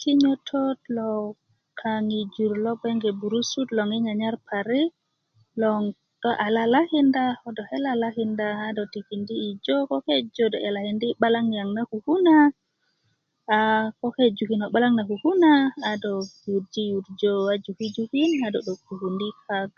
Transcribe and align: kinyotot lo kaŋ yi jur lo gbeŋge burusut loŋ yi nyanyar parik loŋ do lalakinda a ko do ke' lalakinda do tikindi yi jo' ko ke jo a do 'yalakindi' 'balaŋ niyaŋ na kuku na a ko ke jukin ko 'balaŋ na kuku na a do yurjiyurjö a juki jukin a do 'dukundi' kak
kinyotot 0.00 0.78
lo 0.96 1.10
kaŋ 1.80 2.02
yi 2.14 2.22
jur 2.34 2.52
lo 2.64 2.72
gbeŋge 2.80 3.10
burusut 3.20 3.68
loŋ 3.76 3.88
yi 3.94 3.98
nyanyar 4.06 4.36
parik 4.48 4.90
loŋ 5.60 5.80
do 6.20 6.30
lalakinda 6.56 7.24
a 7.32 7.38
ko 7.40 7.48
do 7.56 7.62
ke' 7.68 7.84
lalakinda 7.86 8.48
do 8.76 8.82
tikindi 8.92 9.34
yi 9.44 9.50
jo' 9.64 9.86
ko 9.88 9.96
ke 10.06 10.14
jo 10.34 10.44
a 10.46 10.50
do 10.52 10.58
'yalakindi' 10.64 11.16
'balaŋ 11.18 11.44
niyaŋ 11.50 11.68
na 11.76 11.82
kuku 11.90 12.14
na 12.26 12.36
a 13.56 13.56
ko 13.98 14.06
ke 14.16 14.24
jukin 14.36 14.62
ko 14.64 14.68
'balaŋ 14.70 14.92
na 14.96 15.02
kuku 15.10 15.30
na 15.42 15.52
a 15.90 15.92
do 16.02 16.12
yurjiyurjö 16.46 17.34
a 17.52 17.54
juki 17.64 17.86
jukin 17.96 18.30
a 18.46 18.48
do 18.54 18.58
'dukundi' 18.66 19.36
kak 19.46 19.70